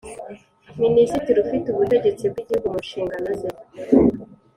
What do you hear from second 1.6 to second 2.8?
Ubutegetsi bw Igihugu mu